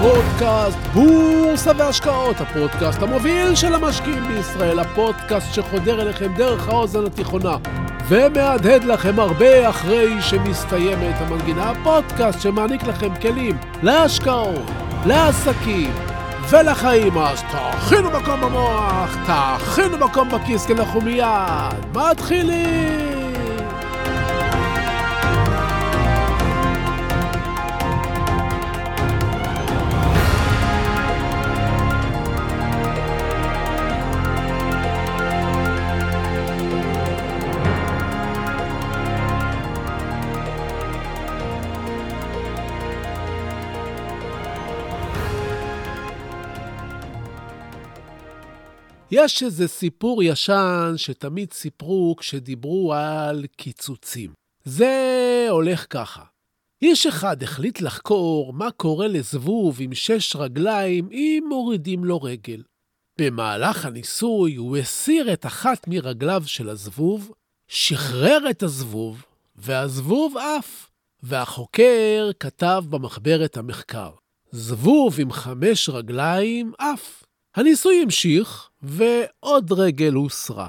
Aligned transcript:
פודקאסט 0.00 0.78
בורסה 0.94 1.72
והשקעות, 1.76 2.40
הפודקאסט 2.40 3.02
המוביל 3.02 3.54
של 3.54 3.74
המשקיעים 3.74 4.28
בישראל, 4.28 4.78
הפודקאסט 4.78 5.54
שחודר 5.54 6.02
אליכם 6.02 6.34
דרך 6.36 6.68
האוזן 6.68 7.06
התיכונה 7.06 7.56
ומהדהד 8.08 8.84
לכם 8.84 9.20
הרבה 9.20 9.68
אחרי 9.68 10.22
שמסתיימת 10.22 11.14
המנגינה, 11.18 11.70
הפודקאסט 11.70 12.40
שמעניק 12.40 12.82
לכם 12.82 13.14
כלים 13.22 13.58
להשקעות, 13.82 14.70
לעסקים 15.06 15.92
ולחיים. 16.50 17.18
אז 17.18 17.42
תאכינו 17.52 18.10
מקום 18.10 18.40
במוח, 18.40 19.16
תאכינו 19.26 19.98
מקום 19.98 20.28
בכיס, 20.28 20.66
כי 20.66 20.72
אנחנו 20.72 21.00
מיד 21.00 21.24
מתחילים! 21.94 23.19
יש 49.24 49.42
איזה 49.42 49.68
סיפור 49.68 50.22
ישן 50.22 50.92
שתמיד 50.96 51.52
סיפרו 51.52 52.16
כשדיברו 52.18 52.94
על 52.94 53.46
קיצוצים. 53.56 54.32
זה 54.64 55.46
הולך 55.50 55.86
ככה. 55.90 56.22
איש 56.82 57.06
אחד 57.06 57.42
החליט 57.42 57.80
לחקור 57.80 58.52
מה 58.52 58.70
קורה 58.70 59.08
לזבוב 59.08 59.76
עם 59.80 59.94
שש 59.94 60.36
רגליים 60.36 61.08
אם 61.12 61.44
מורידים 61.48 62.04
לו 62.04 62.22
רגל. 62.22 62.62
במהלך 63.18 63.84
הניסוי 63.84 64.54
הוא 64.54 64.76
הסיר 64.76 65.32
את 65.32 65.46
אחת 65.46 65.88
מרגליו 65.88 66.42
של 66.46 66.68
הזבוב, 66.68 67.32
שחרר 67.68 68.50
את 68.50 68.62
הזבוב, 68.62 69.24
והזבוב 69.56 70.36
עף. 70.36 70.90
והחוקר 71.22 72.30
כתב 72.40 72.84
במחברת 72.90 73.56
המחקר, 73.56 74.10
זבוב 74.50 75.20
עם 75.20 75.32
חמש 75.32 75.88
רגליים 75.88 76.72
עף. 76.78 77.24
הניסוי 77.54 78.02
המשיך, 78.02 78.69
ועוד 78.82 79.72
רגל 79.72 80.12
הוסרה. 80.12 80.68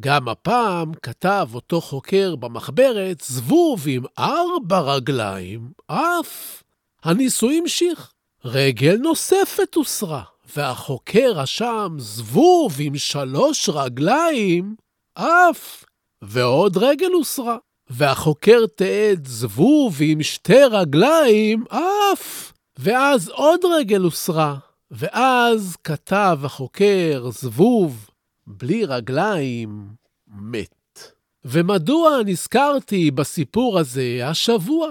גם 0.00 0.28
הפעם 0.28 0.94
כתב 1.02 1.48
אותו 1.54 1.80
חוקר 1.80 2.36
במחברת 2.36 3.20
זבוב 3.20 3.84
עם 3.86 4.02
ארבע 4.18 4.80
רגליים, 4.80 5.70
אף. 5.86 6.62
הניסוי 7.04 7.58
המשיך. 7.58 8.12
רגל 8.44 8.96
נוספת 8.96 9.74
הוסרה, 9.74 10.22
והחוקר 10.56 11.32
רשם 11.34 11.96
זבוב 11.98 12.76
עם 12.78 12.98
שלוש 12.98 13.68
רגליים, 13.68 14.74
אף. 15.14 15.84
ועוד 16.22 16.76
רגל 16.76 17.12
הוסרה, 17.12 17.56
והחוקר 17.90 18.66
תיעד 18.66 19.26
זבוב 19.26 19.96
עם 20.00 20.22
שתי 20.22 20.64
רגליים, 20.64 21.64
אף. 21.68 22.52
ואז 22.78 23.28
עוד 23.28 23.60
רגל 23.64 24.00
הוסרה, 24.00 24.58
ואז 24.92 25.76
כתב 25.84 26.38
החוקר, 26.42 27.28
זבוב, 27.30 28.10
בלי 28.46 28.84
רגליים, 28.84 29.88
מת. 30.28 31.14
ומדוע 31.44 32.10
נזכרתי 32.26 33.10
בסיפור 33.10 33.78
הזה 33.78 34.20
השבוע? 34.24 34.88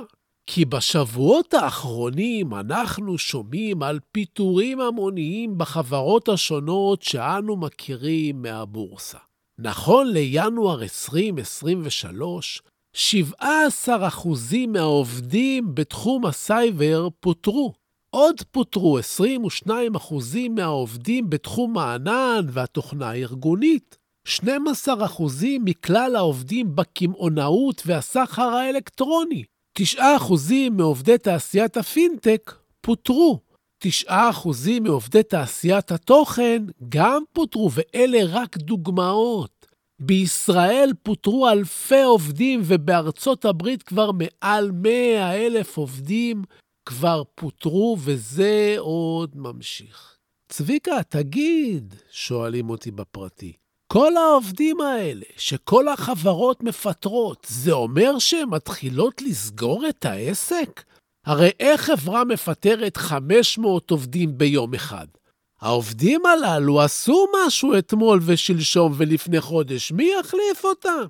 כי 0.48 0.66
בשבועות 0.66 1.54
האחרונים 1.54 2.54
אנחנו 2.54 3.18
שומעים 3.18 3.84
על 3.84 4.00
פיטורים 4.12 4.82
המוניים 4.82 5.58
בחברות 5.58 6.30
השונות 6.30 7.02
שאנו 7.02 7.56
מכירים 7.56 8.42
מהבורסה. 8.42 9.18
נכון 9.60 10.08
לינואר 10.08 10.84
2023, 10.84 12.62
17% 12.96 13.42
מהעובדים 14.68 15.76
בתחום 15.76 16.26
הסייבר 16.26 17.08
פוטרו. 17.20 17.81
עוד 18.16 18.42
פוטרו 18.52 19.00
22% 19.68 19.72
מהעובדים 20.50 21.30
בתחום 21.30 21.78
הענן 21.78 22.46
והתוכנה 22.52 23.10
הארגונית, 23.10 23.98
12% 24.28 24.42
מכלל 25.64 26.16
העובדים 26.16 26.76
בקמעונאות 26.76 27.82
והסחר 27.86 28.50
האלקטרוני, 28.50 29.44
9% 29.80 30.02
מעובדי 30.72 31.18
תעשיית 31.18 31.78
הפינטק 31.78 32.56
פוטרו, 32.82 33.40
9% 33.84 34.10
מעובדי 34.82 35.24
תעשיית 35.24 35.92
התוכן 35.92 36.64
גם 36.90 37.24
פוטרו, 37.34 37.70
ואלה 37.72 38.20
רק 38.26 38.58
דוגמאות. 38.58 39.62
בישראל 40.02 40.92
פוטרו 41.04 41.50
אלפי 41.50 42.02
עובדים 42.02 42.62
ובארצות 42.64 43.46
הברית 43.46 43.84
כבר 43.84 44.12
מעל 44.12 44.72
100 44.72 45.36
אלף 45.36 45.78
עובדים 45.78 46.44
כבר 46.86 47.24
פוטרו 47.36 47.98
וזה 48.00 48.76
עוד 48.78 49.32
ממשיך. 49.36 50.18
צביקה, 50.50 51.04
תגיד, 51.10 51.96
שואלים 52.12 52.70
אותי 52.70 52.92
בפרטי, 52.92 53.54
כל 53.88 54.18
העובדים 54.18 54.82
האלה, 54.82 55.26
שכל 55.38 55.88
החברות 55.88 56.64
מפטרות, 56.64 57.48
זה 57.50 57.72
אומר 57.72 58.20
שהן 58.20 58.50
מתחילות 58.50 59.22
לסגור 59.22 59.90
את 59.90 60.06
העסק? 60.06 60.84
הרי 61.26 61.50
איך 61.60 61.82
חברה 61.82 62.24
מפטרת 62.24 62.98
500 62.98 63.92
עובדים 63.92 64.38
ביום 64.38 64.74
אחד? 64.74 65.08
העובדים 65.62 66.22
הללו 66.26 66.82
עשו 66.82 67.26
משהו 67.46 67.78
אתמול 67.78 68.20
ושלשום 68.26 68.94
ולפני 68.98 69.42
חודש, 69.42 69.92
מי 69.92 70.12
יחליף 70.20 70.64
אותם? 70.64 71.06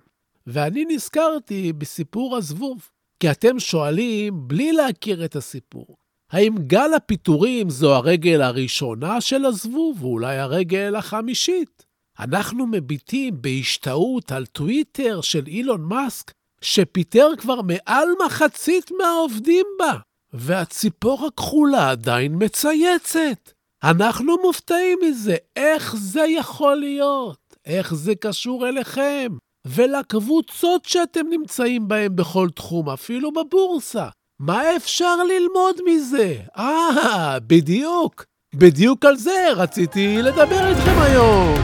ואני 0.48 0.86
נזכרתי 0.86 1.74
בסיפור 1.74 2.38
הזבוב. 2.38 2.90
כי 3.22 3.32
אתם 3.32 3.60
שואלים 3.60 4.48
בלי 4.48 4.72
להכיר 4.72 5.26
את 5.26 5.36
הסיפור. 5.36 5.98
האם 6.32 6.56
גל 6.58 6.94
הפיטורים 6.96 7.70
זו 7.70 7.96
הרגל 7.96 8.42
הראשונה 8.42 9.22
של 9.22 9.46
הזבוב, 9.46 10.04
ואולי 10.04 10.38
הרגל 10.38 10.96
החמישית? 10.96 11.86
אנחנו 12.20 12.68
מביטים 12.68 13.42
בהשתאות 13.42 14.32
על 14.32 14.46
טוויטר 14.46 15.22
של 15.22 15.48
אילון 15.48 15.82
מאסק, 15.82 16.32
שפיטר 16.62 17.28
כבר 17.38 17.62
מעל 17.62 18.08
מחצית 18.26 18.92
מהעובדים 18.92 19.66
בה, 19.80 19.98
והציפור 20.34 21.28
הכחולה 21.28 21.92
עדיין 21.92 22.36
מצייצת. 22.40 23.52
אנחנו 23.84 24.36
מופתעים 24.44 25.00
מזה, 25.04 25.36
איך 25.56 25.96
זה 25.96 26.22
יכול 26.22 26.76
להיות? 26.76 27.56
איך 27.66 27.94
זה 27.94 28.16
קשור 28.16 28.68
אליכם? 28.68 29.28
ולקבוצות 29.68 30.86
שאתם 30.86 31.22
נמצאים 31.30 31.88
בהן 31.88 32.16
בכל 32.16 32.50
תחום, 32.56 32.90
אפילו 32.90 33.32
בבורסה. 33.32 34.08
מה 34.40 34.76
אפשר 34.76 35.16
ללמוד 35.16 35.76
מזה? 35.86 36.36
אה, 36.58 37.38
בדיוק. 37.48 38.26
בדיוק 38.56 39.06
על 39.06 39.16
זה 39.18 39.48
רציתי 39.56 40.22
לדבר 40.22 40.68
איתכם 40.68 41.02
היום. 41.02 41.56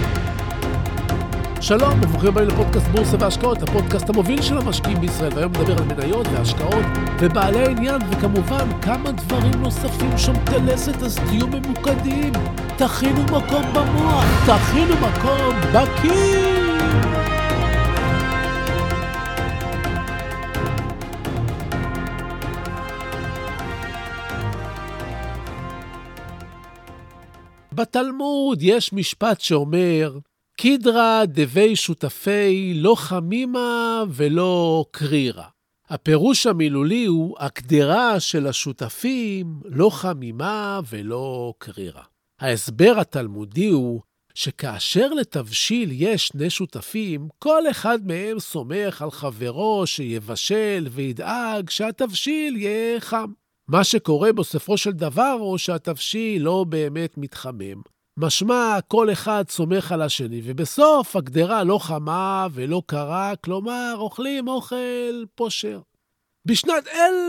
שלום, 1.61 2.01
וברוכים 2.01 2.29
הבאים 2.29 2.47
לפודקאסט 2.47 2.87
בורסה 2.87 3.17
והשקעות, 3.19 3.61
הפודקאסט 3.61 4.09
המוביל 4.09 4.41
של 4.41 4.57
המשקיעים 4.57 5.01
בישראל, 5.01 5.33
והיום 5.33 5.51
נדבר 5.51 5.77
על 5.77 5.83
מניות 5.83 6.27
והשקעות 6.27 6.85
ובעלי 7.19 7.65
עניין, 7.65 8.01
וכמובן 8.11 8.81
כמה 8.81 9.11
דברים 9.11 9.61
נוספים 9.61 10.17
שומטי 10.17 10.59
לסת, 10.65 11.03
אז 11.03 11.15
תהיו 11.15 11.47
ממוקדים. 11.47 12.33
תכינו 12.77 13.23
מקום 13.23 13.65
במוח, 13.73 14.25
תכינו 14.45 14.95
מקום 14.95 15.55
בכיס. 15.73 16.66
בתלמוד 27.77 28.59
יש 28.61 28.93
משפט 28.93 29.41
שאומר, 29.41 30.17
קידרא 30.57 31.25
דבי 31.25 31.75
שותפי 31.75 32.73
לא 32.75 32.95
חמימה 32.95 34.03
ולא 34.09 34.85
קרירה. 34.91 35.47
הפירוש 35.89 36.47
המילולי 36.47 37.05
הוא 37.05 37.35
הקדרה 37.39 38.19
של 38.19 38.47
השותפים 38.47 39.61
לא 39.65 39.89
חמימה 39.89 40.79
ולא 40.89 41.53
קרירה. 41.57 42.03
ההסבר 42.39 42.93
התלמודי 42.99 43.67
הוא 43.67 44.01
שכאשר 44.33 45.13
לתבשיל 45.13 45.89
יש 45.91 46.27
שני 46.27 46.49
שותפים, 46.49 47.27
כל 47.39 47.69
אחד 47.71 48.07
מהם 48.07 48.39
סומך 48.39 49.01
על 49.01 49.11
חברו 49.11 49.87
שיבשל 49.87 50.87
וידאג 50.91 51.69
שהתבשיל 51.69 52.57
יהיה 52.57 52.99
חם. 52.99 53.31
מה 53.69 53.83
שקורה 53.83 54.33
בסופו 54.33 54.77
של 54.77 54.91
דבר 54.91 55.37
הוא 55.39 55.57
שהתבשיל 55.57 56.43
לא 56.43 56.65
באמת 56.69 57.17
מתחמם. 57.17 57.81
משמע, 58.19 58.77
כל 58.87 59.11
אחד 59.11 59.43
סומך 59.49 59.91
על 59.91 60.01
השני, 60.01 60.41
ובסוף 60.43 61.15
הגדרה 61.15 61.63
לא 61.63 61.79
חמה 61.79 62.47
ולא 62.51 62.81
קרה, 62.85 63.35
כלומר, 63.35 63.95
אוכלים 63.97 64.47
אוכל 64.47 65.25
פושר. 65.35 65.79
בשנת 66.47 66.87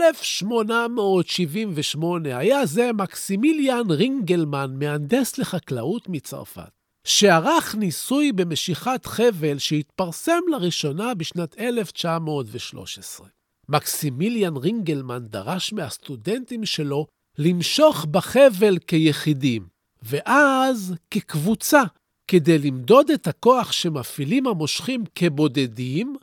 1878 0.09 2.37
היה 2.37 2.65
זה 2.65 2.93
מקסימיליאן 2.93 3.91
רינגלמן, 3.91 4.75
מהנדס 4.79 5.37
לחקלאות 5.37 6.09
מצרפת, 6.09 6.69
שערך 7.07 7.75
ניסוי 7.75 8.31
במשיכת 8.31 9.05
חבל 9.05 9.57
שהתפרסם 9.57 10.41
לראשונה 10.51 11.13
בשנת 11.13 11.59
1913. 11.59 13.38
מקסימיליאן 13.69 14.57
רינגלמן 14.57 15.25
דרש 15.27 15.73
מהסטודנטים 15.73 16.65
שלו 16.65 17.07
למשוך 17.37 18.05
בחבל 18.05 18.77
כיחידים, 18.77 19.67
ואז 20.03 20.93
כקבוצה, 21.11 21.81
כדי 22.27 22.57
למדוד 22.57 23.11
את 23.11 23.27
הכוח 23.27 23.71
שמפעילים 23.71 24.47
המושכים 24.47 25.03
כבודדים 25.15 26.15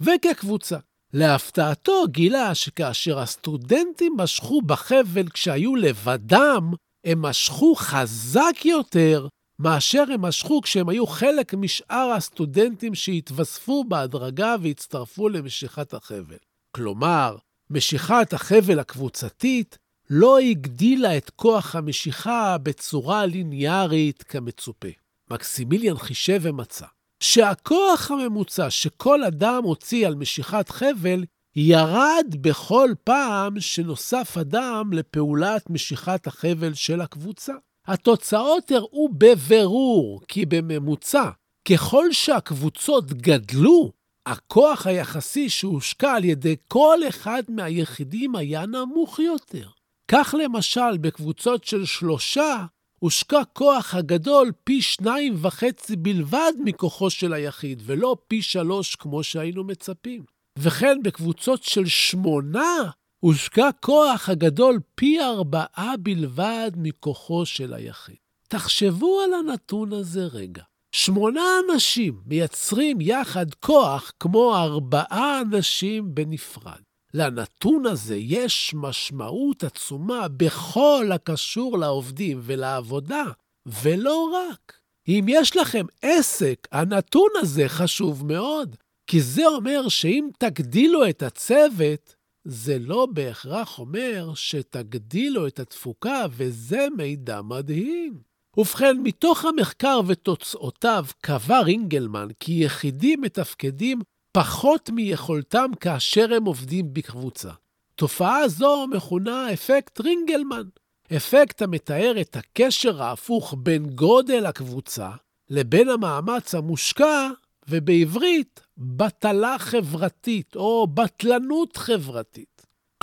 וכקבוצה. 0.00 0.78
להפתעתו 1.12 2.04
גילה 2.08 2.54
שכאשר 2.54 3.18
הסטודנטים 3.18 4.16
משכו 4.16 4.62
בחבל 4.62 5.28
כשהיו 5.28 5.76
לבדם, 5.76 6.72
הם 7.04 7.22
משכו 7.22 7.74
חזק 7.74 8.64
יותר 8.64 9.26
מאשר 9.58 10.04
הם 10.14 10.22
משכו 10.22 10.60
כשהם 10.62 10.88
היו 10.88 11.06
חלק 11.06 11.54
משאר 11.54 12.10
הסטודנטים 12.16 12.94
שהתווספו 12.94 13.84
בהדרגה 13.84 14.56
והצטרפו 14.62 15.28
למשיכת 15.28 15.94
החבל. 15.94 16.36
כלומר, 16.74 17.36
משיכת 17.70 18.32
החבל 18.32 18.78
הקבוצתית 18.78 19.78
לא 20.10 20.38
הגדילה 20.38 21.16
את 21.16 21.30
כוח 21.30 21.76
המשיכה 21.76 22.58
בצורה 22.58 23.26
ליניארית 23.26 24.22
כמצופה. 24.22 24.88
מקסימיליאן 25.30 25.98
חישב 25.98 26.40
ומצא 26.42 26.86
שהכוח 27.20 28.10
הממוצע 28.10 28.70
שכל 28.70 29.24
אדם 29.24 29.62
הוציא 29.64 30.06
על 30.06 30.14
משיכת 30.14 30.68
חבל 30.68 31.24
ירד 31.56 32.26
בכל 32.40 32.90
פעם 33.04 33.60
שנוסף 33.60 34.36
אדם 34.40 34.92
לפעולת 34.92 35.70
משיכת 35.70 36.26
החבל 36.26 36.74
של 36.74 37.00
הקבוצה. 37.00 37.52
התוצאות 37.86 38.70
הראו 38.70 39.08
בבירור 39.18 40.20
כי 40.28 40.46
בממוצע, 40.46 41.30
ככל 41.68 42.12
שהקבוצות 42.12 43.12
גדלו, 43.12 43.92
הכוח 44.26 44.86
היחסי 44.86 45.48
שהושקע 45.48 46.12
על 46.12 46.24
ידי 46.24 46.56
כל 46.68 46.98
אחד 47.08 47.42
מהיחידים 47.48 48.36
היה 48.36 48.66
נמוך 48.66 49.18
יותר. 49.18 49.68
כך 50.08 50.34
למשל, 50.38 50.96
בקבוצות 51.00 51.64
של 51.64 51.84
שלושה, 51.84 52.64
הושקע 52.98 53.42
כוח 53.52 53.94
הגדול 53.94 54.52
פי 54.64 54.82
שניים 54.82 55.34
וחצי 55.42 55.96
בלבד 55.96 56.52
מכוחו 56.64 57.10
של 57.10 57.32
היחיד, 57.32 57.82
ולא 57.86 58.16
פי 58.28 58.42
שלוש 58.42 58.94
כמו 58.94 59.22
שהיינו 59.22 59.64
מצפים. 59.64 60.24
וכן 60.58 61.02
בקבוצות 61.02 61.62
של 61.62 61.86
שמונה, 61.86 62.90
הושקע 63.20 63.70
כוח 63.80 64.28
הגדול 64.28 64.80
פי 64.94 65.20
ארבעה 65.20 65.94
בלבד 66.02 66.70
מכוחו 66.76 67.46
של 67.46 67.74
היחיד. 67.74 68.16
תחשבו 68.48 69.20
על 69.20 69.34
הנתון 69.34 69.92
הזה 69.92 70.24
רגע. 70.24 70.62
שמונה 70.96 71.42
אנשים 71.64 72.20
מייצרים 72.26 73.00
יחד 73.00 73.54
כוח 73.54 74.12
כמו 74.20 74.56
ארבעה 74.56 75.40
אנשים 75.40 76.14
בנפרד. 76.14 76.80
לנתון 77.14 77.86
הזה 77.86 78.16
יש 78.16 78.74
משמעות 78.76 79.64
עצומה 79.64 80.28
בכל 80.28 81.10
הקשור 81.14 81.78
לעובדים 81.78 82.40
ולעבודה, 82.42 83.24
ולא 83.66 84.30
רק. 84.34 84.78
אם 85.08 85.24
יש 85.28 85.56
לכם 85.56 85.86
עסק, 86.02 86.68
הנתון 86.72 87.28
הזה 87.40 87.68
חשוב 87.68 88.26
מאוד, 88.26 88.76
כי 89.06 89.20
זה 89.20 89.46
אומר 89.46 89.88
שאם 89.88 90.28
תגדילו 90.38 91.08
את 91.08 91.22
הצוות, 91.22 92.14
זה 92.44 92.78
לא 92.78 93.06
בהכרח 93.06 93.78
אומר 93.78 94.32
שתגדילו 94.34 95.46
את 95.46 95.60
התפוקה, 95.60 96.24
וזה 96.30 96.86
מידע 96.96 97.42
מדהים. 97.42 98.33
ובכן, 98.56 98.96
מתוך 99.02 99.44
המחקר 99.44 100.00
ותוצאותיו 100.06 101.04
קבע 101.20 101.60
רינגלמן 101.60 102.28
כי 102.40 102.52
יחידים 102.52 103.20
מתפקדים 103.20 104.00
פחות 104.32 104.90
מיכולתם 104.90 105.70
כאשר 105.80 106.34
הם 106.34 106.44
עובדים 106.44 106.94
בקבוצה. 106.94 107.50
תופעה 107.94 108.48
זו 108.48 108.86
מכונה 108.86 109.52
אפקט 109.52 110.00
רינגלמן, 110.00 110.68
אפקט 111.16 111.62
המתאר 111.62 112.14
את 112.20 112.36
הקשר 112.36 113.02
ההפוך 113.02 113.54
בין 113.58 113.86
גודל 113.86 114.46
הקבוצה 114.46 115.10
לבין 115.50 115.88
המאמץ 115.88 116.54
המושקע, 116.54 117.30
ובעברית, 117.68 118.60
בטלה 118.78 119.58
חברתית 119.58 120.56
או 120.56 120.86
בטלנות 120.86 121.76
חברתית. 121.76 122.53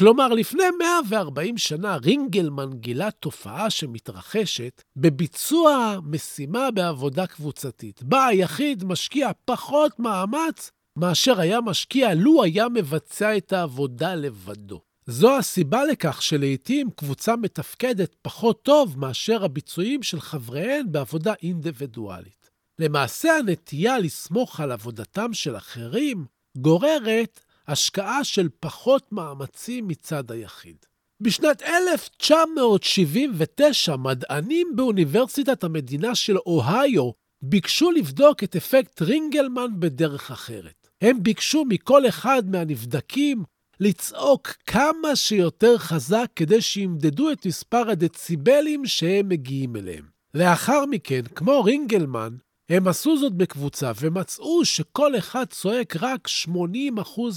כלומר, 0.01 0.27
לפני 0.27 0.63
140 0.79 1.57
שנה 1.57 1.95
רינגלמן 1.95 2.69
גילה 2.73 3.11
תופעה 3.11 3.69
שמתרחשת 3.69 4.81
בביצוע 4.95 5.97
משימה 6.03 6.71
בעבודה 6.71 7.27
קבוצתית, 7.27 8.03
בה 8.03 8.25
היחיד 8.25 8.83
משקיע 8.83 9.29
פחות 9.45 9.99
מאמץ 9.99 10.71
מאשר 10.97 11.39
היה 11.39 11.61
משקיע 11.61 12.13
לו 12.13 12.43
היה 12.43 12.69
מבצע 12.69 13.37
את 13.37 13.53
העבודה 13.53 14.15
לבדו. 14.15 14.81
זו 15.05 15.37
הסיבה 15.37 15.85
לכך 15.85 16.21
שלעיתים 16.21 16.89
קבוצה 16.95 17.35
מתפקדת 17.35 18.15
פחות 18.21 18.63
טוב 18.63 18.99
מאשר 18.99 19.43
הביצועים 19.45 20.03
של 20.03 20.19
חבריהן 20.19 20.91
בעבודה 20.91 21.33
אינדיבידואלית. 21.43 22.49
למעשה 22.79 23.37
הנטייה 23.37 23.99
לסמוך 23.99 24.59
על 24.59 24.71
עבודתם 24.71 25.33
של 25.33 25.57
אחרים 25.57 26.25
גוררת 26.57 27.39
השקעה 27.67 28.23
של 28.23 28.49
פחות 28.59 29.11
מאמצים 29.11 29.87
מצד 29.87 30.31
היחיד. 30.31 30.75
בשנת 31.21 31.61
1979 31.61 33.95
מדענים 33.95 34.67
באוניברסיטת 34.75 35.63
המדינה 35.63 36.15
של 36.15 36.37
אוהיו 36.37 37.11
ביקשו 37.41 37.91
לבדוק 37.91 38.43
את 38.43 38.55
אפקט 38.55 39.01
רינגלמן 39.01 39.79
בדרך 39.79 40.31
אחרת. 40.31 40.87
הם 41.01 41.23
ביקשו 41.23 41.65
מכל 41.69 42.07
אחד 42.07 42.49
מהנבדקים 42.49 43.43
לצעוק 43.79 44.47
כמה 44.47 45.15
שיותר 45.15 45.77
חזק 45.77 46.25
כדי 46.35 46.61
שימדדו 46.61 47.31
את 47.31 47.45
מספר 47.45 47.89
הדציבלים 47.89 48.85
שהם 48.85 49.29
מגיעים 49.29 49.75
אליהם. 49.75 50.05
לאחר 50.33 50.85
מכן, 50.85 51.21
כמו 51.35 51.63
רינגלמן, 51.63 52.35
הם 52.71 52.87
עשו 52.87 53.17
זאת 53.17 53.33
בקבוצה 53.33 53.91
ומצאו 54.01 54.65
שכל 54.65 55.17
אחד 55.17 55.45
צועק 55.49 55.95
רק 56.01 56.27
80% 56.47 56.49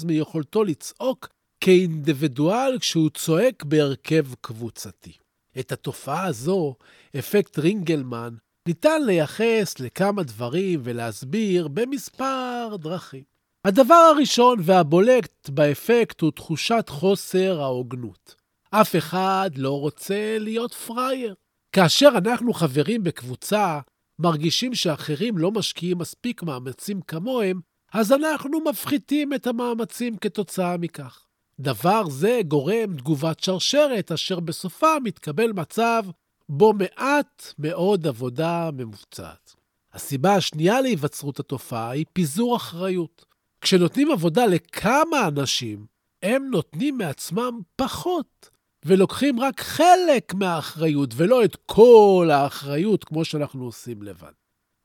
מיכולתו 0.05 0.65
לצעוק 0.65 1.29
כאינדיבידואל 1.61 2.79
כשהוא 2.81 3.11
צועק 3.11 3.65
בהרכב 3.65 4.27
קבוצתי. 4.41 5.13
את 5.59 5.73
התופעה 5.73 6.25
הזו, 6.25 6.75
אפקט 7.19 7.59
רינגלמן, 7.59 8.35
ניתן 8.69 9.03
לייחס 9.07 9.81
לכמה 9.81 10.23
דברים 10.23 10.81
ולהסביר 10.83 11.69
במספר 11.69 12.77
דרכים. 12.79 13.23
הדבר 13.65 14.11
הראשון 14.15 14.59
והבולט 14.63 15.49
באפקט 15.49 16.21
הוא 16.21 16.31
תחושת 16.31 16.85
חוסר 16.89 17.61
ההוגנות. 17.61 18.35
אף 18.71 18.97
אחד 18.97 19.51
לא 19.57 19.81
רוצה 19.81 20.37
להיות 20.41 20.75
פראייר. 20.75 21.35
כאשר 21.73 22.09
אנחנו 22.17 22.53
חברים 22.53 23.05
בקבוצה, 23.05 23.81
מרגישים 24.19 24.75
שאחרים 24.75 25.39
לא 25.39 25.51
משקיעים 25.51 25.99
מספיק 25.99 26.43
מאמצים 26.43 27.01
כמוהם, 27.01 27.61
אז 27.93 28.13
אנחנו 28.13 28.61
מפחיתים 28.71 29.35
את 29.35 29.47
המאמצים 29.47 30.17
כתוצאה 30.17 30.77
מכך. 30.77 31.27
דבר 31.61 32.09
זה 32.09 32.41
גורם 32.49 32.97
תגובת 32.97 33.41
שרשרת, 33.41 34.13
אשר 34.13 34.41
בסופה 34.41 34.97
מתקבל 35.05 35.53
מצב 35.53 36.05
בו 36.49 36.73
מעט 36.73 37.55
מאוד 37.59 38.07
עבודה 38.07 38.71
ממוצעת. 38.73 39.55
הסיבה 39.93 40.35
השנייה 40.35 40.81
להיווצרות 40.81 41.41
התופעה 41.41 41.91
היא 41.91 42.05
פיזור 42.13 42.57
אחריות. 42.57 43.25
כשנותנים 43.61 44.11
עבודה 44.11 44.47
לכמה 44.47 45.29
אנשים, 45.29 45.87
הם 46.23 46.51
נותנים 46.51 46.99
מעצמם 46.99 47.61
פחות, 47.77 48.51
ולוקחים 48.85 49.41
רק 49.41 49.61
חלק 49.61 50.35
מהאחריות, 50.35 51.11
ולא 51.17 51.45
את 51.45 51.57
כל 51.67 52.29
האחריות 52.33 53.05
כמו 53.05 53.25
שאנחנו 53.25 53.65
עושים 53.65 54.03
לבד. 54.03 54.33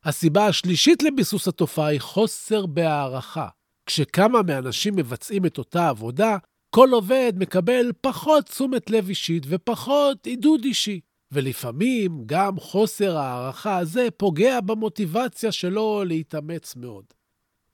הסיבה 0.03 0.47
השלישית 0.47 1.03
לביסוס 1.03 1.47
התופעה 1.47 1.87
היא 1.87 2.01
חוסר 2.01 2.65
בהערכה. 2.65 3.47
כשכמה 3.85 4.41
מהאנשים 4.41 4.95
מבצעים 4.95 5.45
את 5.45 5.57
אותה 5.57 5.89
עבודה, 5.89 6.37
כל 6.75 6.89
עובד 6.91 7.33
מקבל 7.35 7.91
פחות 8.01 8.45
תשומת 8.45 8.89
לב 8.89 9.09
אישית 9.09 9.43
ופחות 9.47 10.25
עידוד 10.25 10.63
אישי. 10.63 10.99
ולפעמים 11.31 12.23
גם 12.25 12.59
חוסר 12.59 13.17
ההערכה 13.17 13.77
הזה 13.77 14.07
פוגע 14.17 14.61
במוטיבציה 14.61 15.51
שלו 15.51 16.03
להתאמץ 16.03 16.75
מאוד. 16.75 17.05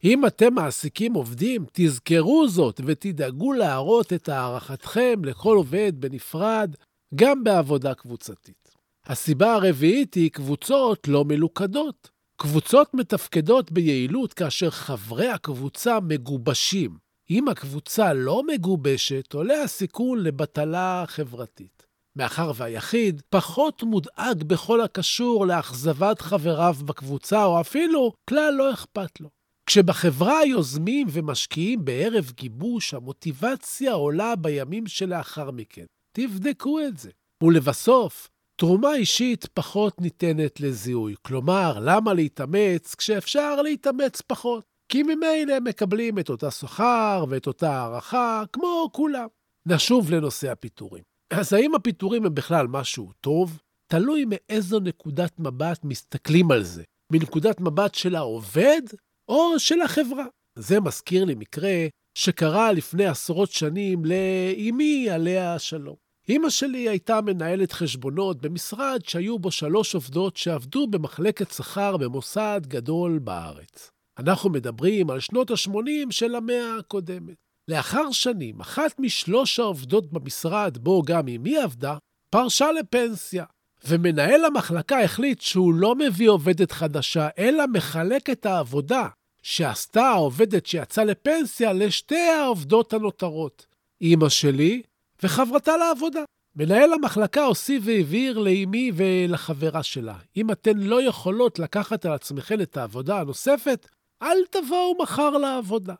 אם 0.03 0.25
אתם 0.25 0.53
מעסיקים 0.53 1.13
עובדים, 1.13 1.65
תזכרו 1.73 2.47
זאת 2.47 2.81
ותדאגו 2.85 3.53
להראות 3.53 4.13
את 4.13 4.29
הערכתכם 4.29 5.25
לכל 5.25 5.57
עובד 5.57 5.93
בנפרד, 5.95 6.75
גם 7.15 7.43
בעבודה 7.43 7.93
קבוצתית. 7.93 8.69
הסיבה 9.05 9.53
הרביעית 9.53 10.13
היא 10.13 10.31
קבוצות 10.31 11.07
לא 11.07 11.25
מלוכדות. 11.25 12.09
קבוצות 12.37 12.93
מתפקדות 12.93 13.71
ביעילות 13.71 14.33
כאשר 14.33 14.69
חברי 14.69 15.27
הקבוצה 15.27 15.99
מגובשים. 15.99 16.97
אם 17.29 17.47
הקבוצה 17.47 18.13
לא 18.13 18.43
מגובשת, 18.47 19.33
עולה 19.33 19.61
הסיכון 19.61 20.23
לבטלה 20.23 21.03
חברתית. 21.07 21.85
מאחר 22.15 22.51
והיחיד 22.55 23.21
פחות 23.29 23.83
מודאג 23.83 24.43
בכל 24.43 24.81
הקשור 24.81 25.47
לאכזבת 25.47 26.21
חבריו 26.21 26.75
בקבוצה, 26.85 27.45
או 27.45 27.61
אפילו 27.61 28.13
כלל 28.29 28.53
לא 28.57 28.73
אכפת 28.73 29.19
לו. 29.19 29.29
כשבחברה 29.65 30.45
יוזמים 30.45 31.07
ומשקיעים 31.11 31.85
בערב 31.85 32.31
גיבוש, 32.35 32.93
המוטיבציה 32.93 33.93
עולה 33.93 34.35
בימים 34.35 34.87
שלאחר 34.87 35.51
מכן. 35.51 35.85
תבדקו 36.17 36.79
את 36.79 36.97
זה. 36.97 37.09
ולבסוף, 37.43 38.29
תרומה 38.59 38.95
אישית 38.95 39.45
פחות 39.45 40.01
ניתנת 40.01 40.59
לזיהוי. 40.59 41.15
כלומר, 41.21 41.79
למה 41.81 42.13
להתאמץ 42.13 42.95
כשאפשר 42.95 43.61
להתאמץ 43.61 44.21
פחות? 44.21 44.63
כי 44.89 45.03
ממילא 45.03 45.59
מקבלים 45.63 46.19
את 46.19 46.29
אותה 46.29 46.51
שכר 46.51 47.25
ואת 47.29 47.47
אותה 47.47 47.71
הערכה, 47.71 48.43
כמו 48.53 48.89
כולם. 48.91 49.27
נשוב 49.67 50.11
לנושא 50.11 50.51
הפיטורים. 50.51 51.03
אז 51.33 51.53
האם 51.53 51.75
הפיטורים 51.75 52.25
הם 52.25 52.35
בכלל 52.35 52.67
משהו 52.67 53.11
טוב? 53.21 53.59
תלוי 53.87 54.25
מאיזו 54.27 54.79
נקודת 54.79 55.39
מבט 55.39 55.83
מסתכלים 55.83 56.51
על 56.51 56.63
זה. 56.63 56.83
מנקודת 57.11 57.61
מבט 57.61 57.95
של 57.95 58.15
העובד 58.15 58.81
או 59.29 59.59
של 59.59 59.81
החברה. 59.81 60.25
זה 60.55 60.79
מזכיר 60.79 61.25
לי 61.25 61.35
מקרה 61.35 61.87
שקרה 62.17 62.71
לפני 62.71 63.05
עשרות 63.05 63.51
שנים 63.51 64.05
לאימי 64.05 65.09
עליה 65.09 65.55
השלום. 65.55 65.95
אמא 66.29 66.49
שלי 66.49 66.89
הייתה 66.89 67.21
מנהלת 67.21 67.71
חשבונות 67.71 68.41
במשרד 68.41 69.01
שהיו 69.05 69.39
בו 69.39 69.51
שלוש 69.51 69.95
עובדות 69.95 70.37
שעבדו 70.37 70.87
במחלקת 70.87 71.51
שכר 71.51 71.97
במוסד 71.97 72.61
גדול 72.67 73.19
בארץ. 73.19 73.91
אנחנו 74.19 74.49
מדברים 74.49 75.09
על 75.09 75.19
שנות 75.19 75.51
ה-80 75.51 76.11
של 76.11 76.35
המאה 76.35 76.77
הקודמת. 76.79 77.35
לאחר 77.67 78.11
שנים, 78.11 78.59
אחת 78.59 78.99
משלוש 78.99 79.59
העובדות 79.59 80.13
במשרד, 80.13 80.77
בו 80.77 81.01
גם 81.05 81.27
אמי 81.27 81.57
עבדה, 81.57 81.97
פרשה 82.29 82.71
לפנסיה. 82.71 83.45
ומנהל 83.87 84.45
המחלקה 84.45 85.01
החליט 85.01 85.41
שהוא 85.41 85.73
לא 85.73 85.95
מביא 85.95 86.29
עובדת 86.29 86.71
חדשה, 86.71 87.27
אלא 87.37 87.63
מחלק 87.73 88.29
את 88.29 88.45
העבודה 88.45 89.07
שעשתה 89.43 90.01
העובדת 90.01 90.65
שיצאה 90.65 91.03
לפנסיה 91.03 91.73
לשתי 91.73 92.19
העובדות 92.19 92.93
הנותרות, 92.93 93.65
אמא 94.01 94.29
שלי 94.29 94.81
וחברתה 95.23 95.77
לעבודה. 95.77 96.23
מנהל 96.55 96.93
המחלקה 96.93 97.43
הוסיף 97.43 97.83
והבהיר 97.85 98.37
לאמי 98.37 98.91
ולחברה 98.95 99.83
שלה, 99.83 100.15
אם 100.37 100.51
אתן 100.51 100.77
לא 100.77 101.01
יכולות 101.01 101.59
לקחת 101.59 102.05
על 102.05 102.11
עצמכן 102.11 102.61
את 102.61 102.77
העבודה 102.77 103.19
הנוספת, 103.19 103.87
אל 104.21 104.37
תבואו 104.49 104.97
מחר 105.01 105.29
לעבודה. 105.29 105.93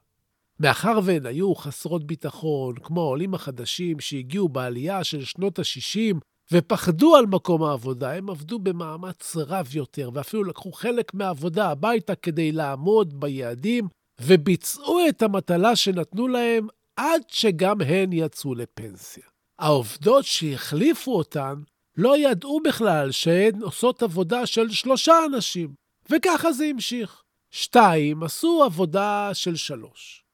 מאחר 0.59 0.99
והן 1.03 1.25
היו 1.25 1.55
חסרות 1.55 2.07
ביטחון, 2.07 2.75
כמו 2.83 3.01
העולים 3.01 3.33
החדשים 3.33 3.99
שהגיעו 3.99 4.49
בעלייה 4.49 5.03
של 5.03 5.25
שנות 5.25 5.59
ה-60 5.59 6.15
ופחדו 6.51 7.15
על 7.15 7.25
מקום 7.25 7.63
העבודה, 7.63 8.13
הם 8.13 8.29
עבדו 8.29 8.59
במאמץ 8.59 9.35
רב 9.35 9.75
יותר, 9.75 10.09
ואפילו 10.13 10.43
לקחו 10.43 10.71
חלק 10.71 11.13
מהעבודה 11.13 11.69
הביתה 11.69 12.15
כדי 12.15 12.51
לעמוד 12.51 13.19
ביעדים, 13.19 13.87
וביצעו 14.21 14.99
את 15.09 15.21
המטלה 15.21 15.75
שנתנו 15.75 16.27
להם 16.27 16.67
עד 16.95 17.21
שגם 17.27 17.81
הן 17.81 18.13
יצאו 18.13 18.55
לפנסיה. 18.55 19.23
העובדות 19.59 20.25
שהחליפו 20.25 21.17
אותן 21.17 21.53
לא 21.97 22.17
ידעו 22.17 22.59
בכלל 22.63 23.11
שהן 23.11 23.61
עושות 23.61 24.03
עבודה 24.03 24.45
של 24.45 24.69
שלושה 24.69 25.13
אנשים, 25.25 25.73
וככה 26.09 26.51
זה 26.51 26.65
המשיך. 26.65 27.21
שתיים 27.51 28.23
עשו 28.23 28.63
עבודה 28.65 29.29
של 29.33 29.55
שלוש. 29.55 30.24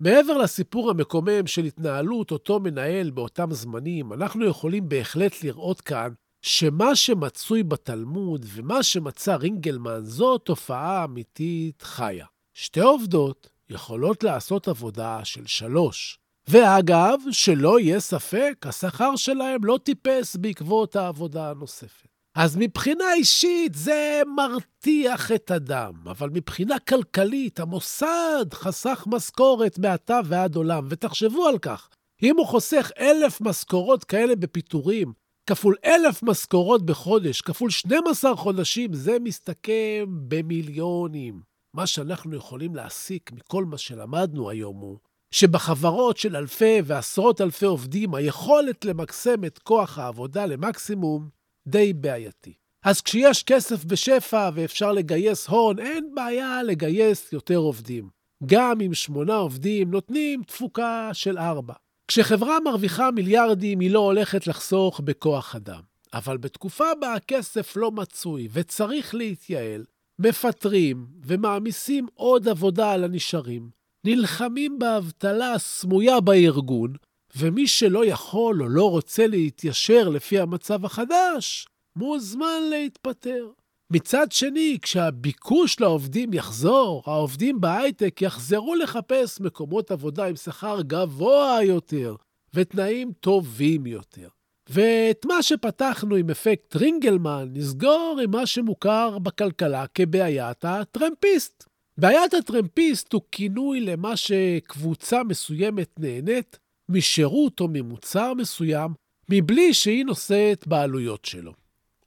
מעבר 0.00 0.38
לסיפור 0.38 0.90
המקומם 0.90 1.46
של 1.46 1.64
התנהלות 1.64 2.30
אותו 2.30 2.60
מנהל 2.60 3.10
באותם 3.10 3.48
זמנים, 3.52 4.12
אנחנו 4.12 4.46
יכולים 4.46 4.88
בהחלט 4.88 5.44
לראות 5.44 5.80
כאן 5.80 6.12
שמה 6.42 6.96
שמצוי 6.96 7.62
בתלמוד 7.62 8.46
ומה 8.48 8.82
שמצא 8.82 9.34
רינגלמן 9.34 10.00
זו 10.04 10.38
תופעה 10.38 11.04
אמיתית 11.04 11.82
חיה. 11.82 12.26
שתי 12.54 12.80
עובדות 12.80 13.48
יכולות 13.70 14.22
לעשות 14.22 14.68
עבודה 14.68 15.24
של 15.24 15.46
שלוש. 15.46 16.18
ואגב, 16.48 17.18
שלא 17.30 17.80
יהיה 17.80 18.00
ספק, 18.00 18.64
השכר 18.68 19.16
שלהם 19.16 19.64
לא 19.64 19.78
טיפס 19.82 20.36
בעקבות 20.36 20.96
העבודה 20.96 21.50
הנוספת. 21.50 22.09
אז 22.34 22.56
מבחינה 22.56 23.12
אישית 23.14 23.74
זה 23.74 24.22
מרתיח 24.36 25.32
את 25.32 25.50
הדם, 25.50 25.92
אבל 26.06 26.30
מבחינה 26.30 26.78
כלכלית, 26.78 27.60
המוסד 27.60 28.46
חסך 28.52 29.04
משכורת 29.06 29.78
מעתה 29.78 30.20
ועד 30.24 30.56
עולם, 30.56 30.86
ותחשבו 30.90 31.46
על 31.46 31.58
כך, 31.58 31.88
אם 32.22 32.36
הוא 32.36 32.46
חוסך 32.46 32.90
אלף 32.98 33.40
משכורות 33.40 34.04
כאלה 34.04 34.36
בפיטורים, 34.36 35.12
כפול 35.46 35.76
אלף 35.84 36.22
משכורות 36.22 36.86
בחודש, 36.86 37.40
כפול 37.40 37.70
12 37.70 38.36
חודשים, 38.36 38.94
זה 38.94 39.18
מסתכם 39.18 40.04
במיליונים. 40.28 41.40
מה 41.74 41.86
שאנחנו 41.86 42.36
יכולים 42.36 42.74
להסיק 42.74 43.32
מכל 43.32 43.64
מה 43.64 43.78
שלמדנו 43.78 44.50
היום 44.50 44.76
הוא 44.76 44.98
שבחברות 45.34 46.16
של 46.16 46.36
אלפי 46.36 46.78
ועשרות 46.84 47.40
אלפי 47.40 47.66
עובדים, 47.66 48.14
היכולת 48.14 48.84
למקסם 48.84 49.44
את 49.44 49.58
כוח 49.58 49.98
העבודה 49.98 50.46
למקסימום 50.46 51.39
די 51.70 51.92
בעייתי. 51.92 52.54
אז 52.84 53.00
כשיש 53.00 53.42
כסף 53.42 53.84
בשפע 53.84 54.50
ואפשר 54.54 54.92
לגייס 54.92 55.48
הון, 55.48 55.78
אין 55.78 56.14
בעיה 56.14 56.62
לגייס 56.62 57.32
יותר 57.32 57.56
עובדים. 57.56 58.08
גם 58.46 58.80
אם 58.80 58.94
שמונה 58.94 59.34
עובדים 59.34 59.90
נותנים 59.90 60.42
תפוקה 60.42 61.10
של 61.12 61.38
ארבע. 61.38 61.74
כשחברה 62.08 62.60
מרוויחה 62.60 63.10
מיליארדים, 63.10 63.80
היא 63.80 63.90
לא 63.90 63.98
הולכת 63.98 64.46
לחסוך 64.46 65.00
בכוח 65.00 65.56
אדם. 65.56 65.80
אבל 66.14 66.36
בתקופה 66.36 66.84
בה 67.00 67.14
הכסף 67.14 67.76
לא 67.76 67.90
מצוי 67.90 68.48
וצריך 68.52 69.14
להתייעל, 69.14 69.84
מפטרים 70.18 71.06
ומעמיסים 71.24 72.06
עוד 72.14 72.48
עבודה 72.48 72.92
על 72.92 73.04
הנשארים, 73.04 73.70
נלחמים 74.06 74.78
באבטלה 74.78 75.52
הסמויה 75.52 76.20
בארגון, 76.20 76.92
ומי 77.36 77.66
שלא 77.66 78.06
יכול 78.06 78.62
או 78.62 78.68
לא 78.68 78.90
רוצה 78.90 79.26
להתיישר 79.26 80.08
לפי 80.08 80.38
המצב 80.38 80.84
החדש, 80.84 81.66
מוזמן 81.96 82.62
להתפטר. 82.70 83.50
מצד 83.92 84.32
שני, 84.32 84.78
כשהביקוש 84.82 85.80
לעובדים 85.80 86.34
יחזור, 86.34 87.02
העובדים 87.06 87.60
בהייטק 87.60 88.22
יחזרו 88.22 88.74
לחפש 88.74 89.40
מקומות 89.40 89.90
עבודה 89.90 90.26
עם 90.26 90.36
שכר 90.36 90.82
גבוה 90.82 91.58
יותר 91.62 92.16
ותנאים 92.54 93.12
טובים 93.20 93.86
יותר. 93.86 94.28
ואת 94.68 95.26
מה 95.26 95.42
שפתחנו 95.42 96.16
עם 96.16 96.30
אפקט 96.30 96.68
טרינגלמן, 96.68 97.48
נסגור 97.52 98.18
עם 98.22 98.30
מה 98.30 98.46
שמוכר 98.46 99.18
בכלכלה 99.18 99.86
כבעיית 99.86 100.64
הטרמפיסט. 100.64 101.64
בעיית 101.98 102.34
הטרמפיסט 102.34 103.12
הוא 103.12 103.22
כינוי 103.32 103.80
למה 103.80 104.16
שקבוצה 104.16 105.24
מסוימת 105.24 105.90
נהנית 105.98 106.58
משירות 106.90 107.60
או 107.60 107.68
ממוצר 107.68 108.34
מסוים 108.34 108.94
מבלי 109.30 109.74
שהיא 109.74 110.04
נושאת 110.04 110.66
בעלויות 110.66 111.24
שלו, 111.24 111.52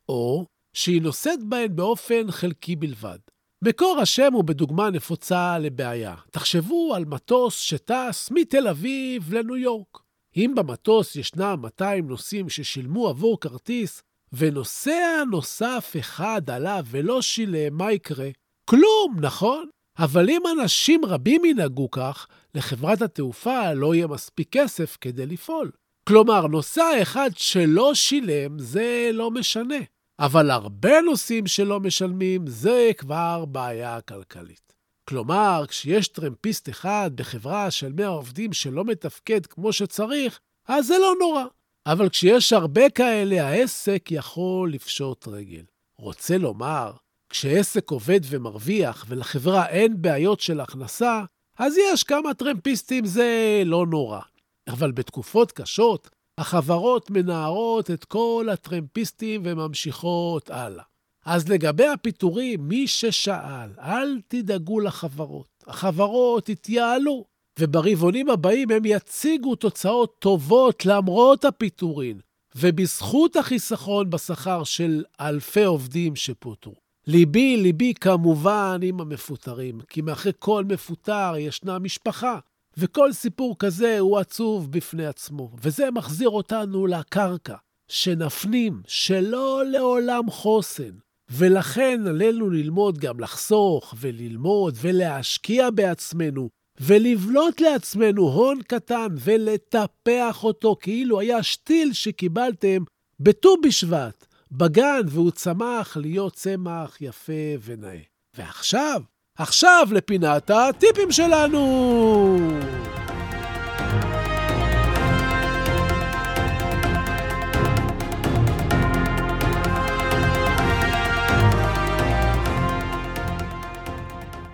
או 0.09 0.45
שהיא 0.73 1.01
נושאת 1.01 1.43
בהן 1.43 1.75
באופן 1.75 2.31
חלקי 2.31 2.75
בלבד. 2.75 3.19
מקור 3.63 3.99
השם 4.01 4.33
הוא 4.33 4.43
בדוגמה 4.43 4.89
נפוצה 4.89 5.59
לבעיה. 5.59 6.15
תחשבו 6.31 6.95
על 6.95 7.05
מטוס 7.05 7.59
שטס 7.59 8.31
מתל 8.31 8.67
אביב 8.67 9.33
לניו 9.33 9.57
יורק. 9.57 9.99
אם 10.37 10.53
במטוס 10.55 11.15
ישנם 11.15 11.59
200 11.61 12.07
נוסעים 12.07 12.49
ששילמו 12.49 13.07
עבור 13.07 13.39
כרטיס, 13.39 14.01
ונוסע 14.33 15.23
נוסף 15.31 15.95
אחד 15.99 16.49
עלה 16.49 16.81
ולא 16.85 17.21
שילם, 17.21 17.77
מה 17.77 17.91
יקרה? 17.91 18.29
כלום, 18.65 19.15
נכון? 19.21 19.69
אבל 19.99 20.29
אם 20.29 20.41
אנשים 20.59 21.05
רבים 21.05 21.45
ינהגו 21.45 21.91
כך, 21.91 22.27
לחברת 22.55 23.01
התעופה 23.01 23.73
לא 23.73 23.95
יהיה 23.95 24.07
מספיק 24.07 24.47
כסף 24.51 24.97
כדי 25.01 25.25
לפעול. 25.25 25.71
כלומר, 26.07 26.47
נוסע 26.47 27.01
אחד 27.01 27.29
שלא 27.35 27.95
שילם, 27.95 28.59
זה 28.59 29.09
לא 29.13 29.31
משנה. 29.31 29.79
אבל 30.19 30.51
הרבה 30.51 31.01
נוסעים 31.01 31.47
שלא 31.47 31.79
משלמים, 31.79 32.47
זה 32.47 32.91
כבר 32.97 33.45
בעיה 33.45 34.01
כלכלית. 34.01 34.73
כלומר, 35.09 35.63
כשיש 35.67 36.07
טרמפיסט 36.07 36.69
אחד 36.69 37.11
בחברה 37.15 37.71
של 37.71 37.93
100 37.93 38.07
עובדים 38.07 38.53
שלא 38.53 38.85
מתפקד 38.85 39.45
כמו 39.45 39.73
שצריך, 39.73 40.39
אז 40.67 40.87
זה 40.87 40.97
לא 40.97 41.13
נורא. 41.19 41.43
אבל 41.85 42.09
כשיש 42.09 42.53
הרבה 42.53 42.89
כאלה, 42.89 43.47
העסק 43.47 44.07
יכול 44.11 44.73
לפשוט 44.73 45.27
רגל. 45.27 45.63
רוצה 45.97 46.37
לומר, 46.37 46.91
כשעסק 47.29 47.91
עובד 47.91 48.19
ומרוויח 48.29 49.05
ולחברה 49.07 49.67
אין 49.67 50.01
בעיות 50.01 50.39
של 50.39 50.59
הכנסה, 50.59 51.23
אז 51.57 51.77
יש 51.77 52.03
כמה 52.03 52.33
טרמפיסטים, 52.33 53.05
זה 53.05 53.61
לא 53.65 53.85
נורא. 53.85 54.19
אבל 54.67 54.91
בתקופות 54.91 55.51
קשות, 55.51 56.09
החברות 56.37 57.09
מנערות 57.09 57.91
את 57.91 58.05
כל 58.05 58.47
הטרמפיסטים 58.53 59.41
וממשיכות 59.45 60.49
הלאה. 60.49 60.83
אז 61.25 61.49
לגבי 61.49 61.87
הפיטורים, 61.87 62.67
מי 62.67 62.87
ששאל, 62.87 63.69
אל 63.79 64.21
תדאגו 64.27 64.79
לחברות. 64.79 65.63
החברות 65.67 66.49
יתייעלו. 66.49 67.25
וברבעונים 67.59 68.29
הבאים 68.29 68.71
הם 68.71 68.85
יציגו 68.85 69.55
תוצאות 69.55 70.15
טובות 70.19 70.85
למרות 70.85 71.45
הפיטורין, 71.45 72.19
ובזכות 72.55 73.35
החיסכון 73.35 74.09
בשכר 74.09 74.63
של 74.63 75.03
אלפי 75.19 75.63
עובדים 75.63 76.15
שפוטרו. 76.15 76.82
ליבי, 77.07 77.57
ליבי 77.57 77.93
כמובן 77.93 78.79
עם 78.83 79.01
המפוטרים, 79.01 79.79
כי 79.89 80.01
מאחורי 80.01 80.33
כל 80.39 80.63
מפוטר 80.65 81.33
ישנה 81.37 81.79
משפחה, 81.79 82.39
וכל 82.77 83.13
סיפור 83.13 83.55
כזה 83.59 83.99
הוא 83.99 84.17
עצוב 84.17 84.71
בפני 84.71 85.05
עצמו, 85.05 85.51
וזה 85.61 85.91
מחזיר 85.91 86.29
אותנו 86.29 86.87
לקרקע, 86.87 87.55
שנפנים 87.87 88.81
שלא 88.87 89.63
לעולם 89.71 90.29
חוסן, 90.29 90.91
ולכן 91.29 92.01
עלינו 92.07 92.49
ללמוד 92.49 92.97
גם 92.97 93.19
לחסוך 93.19 93.93
וללמוד 93.99 94.77
ולהשקיע 94.81 95.69
בעצמנו, 95.69 96.49
ולבלוט 96.79 97.61
לעצמנו 97.61 98.21
הון 98.21 98.61
קטן 98.67 99.07
ולטפח 99.19 100.43
אותו 100.43 100.75
כאילו 100.79 101.19
היה 101.19 101.43
שתיל 101.43 101.93
שקיבלתם 101.93 102.83
בט"ו 103.19 103.55
בשבט, 103.63 104.25
בגן, 104.57 105.01
והוא 105.09 105.31
צמח 105.31 105.97
להיות 105.97 106.33
צמח 106.33 106.97
יפה 107.01 107.33
ונאה. 107.63 107.99
ועכשיו, 108.37 109.01
עכשיו 109.37 109.87
לפינת 109.91 110.49
הטיפים 110.49 111.11
שלנו! 111.11 112.37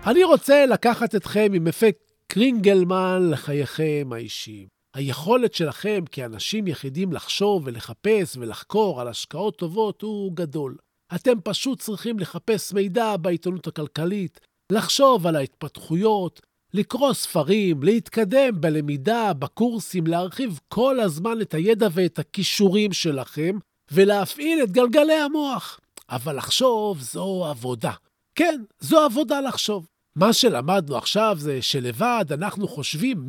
אני 0.07 0.23
רוצה 0.23 0.65
לקחת 0.65 1.15
אתכם 1.15 1.51
עם 1.53 1.67
אפקט 1.67 2.11
קרינגלמן 2.27 3.29
לחייכם 3.31 4.09
האישיים. 4.11 4.78
היכולת 4.95 5.53
שלכם 5.53 6.03
כאנשים 6.11 6.67
יחידים 6.67 7.13
לחשוב 7.13 7.63
ולחפש 7.65 8.37
ולחקור 8.37 9.01
על 9.01 9.07
השקעות 9.07 9.57
טובות 9.57 10.01
הוא 10.01 10.31
גדול. 10.33 10.77
אתם 11.15 11.41
פשוט 11.43 11.79
צריכים 11.79 12.19
לחפש 12.19 12.73
מידע 12.73 13.17
בעיתונות 13.17 13.67
הכלכלית, 13.67 14.39
לחשוב 14.71 15.27
על 15.27 15.35
ההתפתחויות, 15.35 16.41
לקרוא 16.73 17.13
ספרים, 17.13 17.83
להתקדם 17.83 18.61
בלמידה, 18.61 19.33
בקורסים, 19.33 20.07
להרחיב 20.07 20.59
כל 20.67 20.99
הזמן 20.99 21.41
את 21.41 21.53
הידע 21.53 21.87
ואת 21.91 22.19
הכישורים 22.19 22.93
שלכם, 22.93 23.57
ולהפעיל 23.91 24.63
את 24.63 24.71
גלגלי 24.71 25.13
המוח. 25.13 25.79
אבל 26.09 26.37
לחשוב 26.37 27.01
זו 27.01 27.45
עבודה. 27.45 27.91
כן, 28.35 28.63
זו 28.79 28.99
עבודה 28.99 29.41
לחשוב. 29.41 29.87
מה 30.15 30.33
שלמדנו 30.33 30.97
עכשיו 30.97 31.37
זה 31.39 31.61
שלבד 31.61 32.25
אנחנו 32.31 32.67
חושבים 32.67 33.27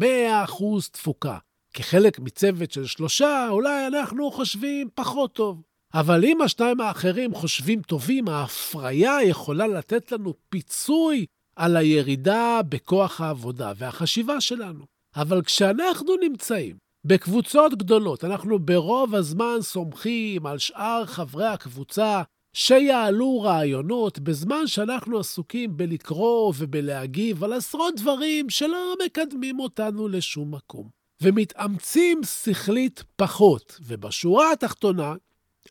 100% 0.48 0.90
תפוקה. 0.92 1.38
כחלק 1.74 2.18
מצוות 2.18 2.70
של 2.70 2.86
שלושה, 2.86 3.46
אולי 3.50 3.86
אנחנו 3.86 4.30
חושבים 4.30 4.88
פחות 4.94 5.32
טוב. 5.32 5.62
אבל 5.94 6.24
אם 6.24 6.42
השניים 6.42 6.80
האחרים 6.80 7.34
חושבים 7.34 7.82
טובים, 7.82 8.28
ההפריה 8.28 9.22
יכולה 9.22 9.66
לתת 9.66 10.12
לנו 10.12 10.34
פיצוי 10.48 11.26
על 11.56 11.76
הירידה 11.76 12.60
בכוח 12.68 13.20
העבודה 13.20 13.72
והחשיבה 13.76 14.40
שלנו. 14.40 14.84
אבל 15.16 15.42
כשאנחנו 15.42 16.16
נמצאים 16.16 16.76
בקבוצות 17.04 17.74
גדולות, 17.74 18.24
אנחנו 18.24 18.58
ברוב 18.58 19.14
הזמן 19.14 19.56
סומכים 19.60 20.46
על 20.46 20.58
שאר 20.58 21.06
חברי 21.06 21.46
הקבוצה 21.46 22.22
שיעלו 22.52 23.40
רעיונות 23.40 24.18
בזמן 24.18 24.66
שאנחנו 24.66 25.18
עסוקים 25.18 25.76
בלקרוא 25.76 26.52
ובלהגיב 26.58 27.44
על 27.44 27.52
עשרות 27.52 27.94
דברים 27.96 28.50
שלא 28.50 28.94
מקדמים 29.04 29.60
אותנו 29.60 30.08
לשום 30.08 30.54
מקום. 30.54 30.99
ומתאמצים 31.22 32.20
שכלית 32.24 33.04
פחות, 33.16 33.80
ובשורה 33.86 34.52
התחתונה, 34.52 35.14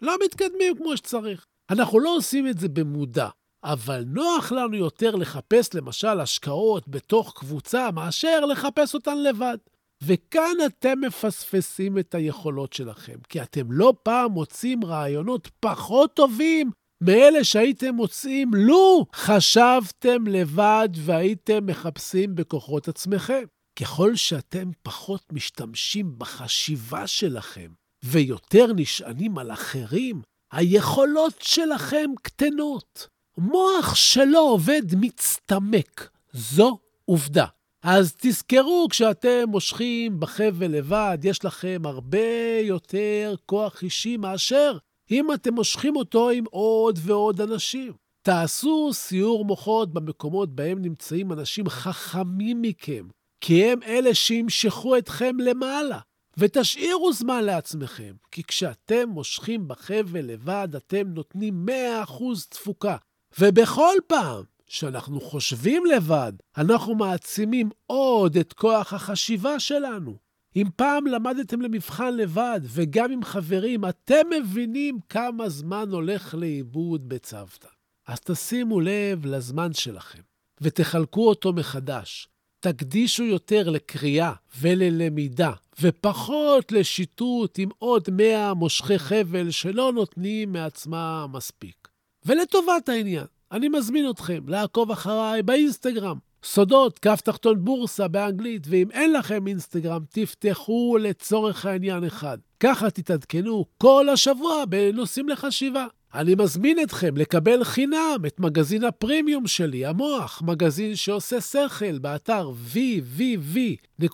לא 0.01 0.15
מתקדמים 0.25 0.77
כמו 0.77 0.97
שצריך. 0.97 1.45
אנחנו 1.69 1.99
לא 1.99 2.15
עושים 2.15 2.47
את 2.47 2.59
זה 2.59 2.69
במודע, 2.69 3.27
אבל 3.63 4.03
נוח 4.07 4.51
לנו 4.51 4.75
יותר 4.75 5.15
לחפש 5.15 5.73
למשל 5.73 6.19
השקעות 6.19 6.87
בתוך 6.87 7.33
קבוצה 7.35 7.91
מאשר 7.91 8.45
לחפש 8.45 8.93
אותן 8.93 9.17
לבד. 9.17 9.57
וכאן 10.03 10.55
אתם 10.65 10.99
מפספסים 11.01 11.97
את 11.97 12.15
היכולות 12.15 12.73
שלכם, 12.73 13.15
כי 13.29 13.41
אתם 13.41 13.71
לא 13.71 13.93
פעם 14.03 14.31
מוצאים 14.31 14.85
רעיונות 14.85 15.49
פחות 15.59 16.13
טובים 16.13 16.71
מאלה 17.01 17.43
שהייתם 17.43 17.95
מוצאים 17.95 18.51
לו 18.53 19.05
חשבתם 19.13 20.27
לבד 20.27 20.89
והייתם 20.95 21.65
מחפשים 21.65 22.35
בכוחות 22.35 22.87
עצמכם. 22.87 23.43
ככל 23.79 24.15
שאתם 24.15 24.69
פחות 24.83 25.33
משתמשים 25.33 26.13
בחשיבה 26.17 27.07
שלכם 27.07 27.71
ויותר 28.03 28.65
נשענים 28.75 29.37
על 29.37 29.51
אחרים, 29.51 30.21
היכולות 30.51 31.33
שלכם 31.41 32.09
קטנות. 32.21 33.07
מוח 33.37 33.95
שלא 33.95 34.51
עובד 34.51 34.81
מצטמק. 34.99 36.09
זו 36.33 36.79
עובדה. 37.05 37.45
אז 37.83 38.13
תזכרו, 38.17 38.87
כשאתם 38.89 39.43
מושכים 39.47 40.19
בחבל 40.19 40.71
לבד, 40.71 41.17
יש 41.23 41.45
לכם 41.45 41.81
הרבה 41.85 42.59
יותר 42.63 43.35
כוח 43.45 43.83
אישי 43.83 44.17
מאשר 44.17 44.77
אם 45.11 45.33
אתם 45.33 45.53
מושכים 45.53 45.95
אותו 45.95 46.29
עם 46.29 46.43
עוד 46.49 46.99
ועוד 47.01 47.41
אנשים. 47.41 47.93
תעשו 48.21 48.89
סיור 48.93 49.45
מוחות 49.45 49.93
במקומות 49.93 50.55
בהם 50.55 50.81
נמצאים 50.81 51.31
אנשים 51.31 51.69
חכמים 51.69 52.61
מכם, 52.61 53.07
כי 53.41 53.65
הם 53.65 53.83
אלה 53.83 54.13
שימשכו 54.13 54.97
אתכם 54.97 55.37
למעלה. 55.39 55.99
ותשאירו 56.37 57.13
זמן 57.13 57.43
לעצמכם, 57.43 58.13
כי 58.31 58.43
כשאתם 58.43 59.09
מושכים 59.09 59.67
בחבל 59.67 60.25
לבד, 60.25 60.67
אתם 60.77 61.07
נותנים 61.07 61.65
100% 62.05 62.11
תפוקה. 62.49 62.97
ובכל 63.39 63.93
פעם 64.07 64.43
שאנחנו 64.67 65.21
חושבים 65.21 65.85
לבד, 65.85 66.33
אנחנו 66.57 66.95
מעצימים 66.95 67.69
עוד 67.85 68.37
את 68.37 68.53
כוח 68.53 68.93
החשיבה 68.93 69.59
שלנו. 69.59 70.17
אם 70.55 70.67
פעם 70.75 71.07
למדתם 71.07 71.61
למבחן 71.61 72.15
לבד, 72.15 72.59
וגם 72.63 73.11
עם 73.11 73.23
חברים, 73.23 73.85
אתם 73.85 74.27
מבינים 74.29 74.99
כמה 75.09 75.49
זמן 75.49 75.89
הולך 75.91 76.35
לאיבוד 76.35 77.09
בצוותא. 77.09 77.67
אז 78.07 78.19
תשימו 78.19 78.79
לב 78.79 79.25
לזמן 79.25 79.73
שלכם, 79.73 80.21
ותחלקו 80.61 81.29
אותו 81.29 81.53
מחדש. 81.53 82.27
תקדישו 82.59 83.23
יותר 83.23 83.69
לקריאה 83.69 84.33
וללמידה, 84.59 85.51
ופחות 85.81 86.71
לשיטוט 86.71 87.59
עם 87.59 87.69
עוד 87.77 88.09
מאה 88.11 88.53
מושכי 88.53 88.99
חבל 88.99 89.51
שלא 89.51 89.91
נותנים 89.93 90.51
מעצמם 90.51 91.27
מספיק. 91.33 91.87
ולטובת 92.25 92.89
העניין, 92.89 93.25
אני 93.51 93.69
מזמין 93.69 94.09
אתכם 94.09 94.49
לעקוב 94.49 94.91
אחריי 94.91 95.43
באינסטגרם, 95.43 96.17
סודות, 96.43 96.99
כף 96.99 97.21
תחתון 97.21 97.65
בורסה 97.65 98.07
באנגלית, 98.07 98.67
ואם 98.69 98.91
אין 98.91 99.13
לכם 99.13 99.47
אינסטגרם, 99.47 100.01
תפתחו 100.09 100.97
לצורך 101.01 101.65
העניין 101.65 102.03
אחד. 102.03 102.37
ככה 102.59 102.89
תתעדכנו 102.89 103.65
כל 103.77 104.09
השבוע 104.09 104.65
בנושאים 104.69 105.29
לחשיבה. 105.29 105.85
אני 106.13 106.35
מזמין 106.35 106.77
אתכם 106.83 107.17
לקבל 107.17 107.63
חינם 107.63 108.17
את 108.27 108.39
מגזין 108.39 108.83
הפרימיום 108.83 109.47
שלי, 109.47 109.85
המוח, 109.85 110.41
מגזין 110.45 110.95
שעושה 110.95 111.41
שכל, 111.41 111.97
באתר 111.99 112.51
www.co.il. 112.73 114.09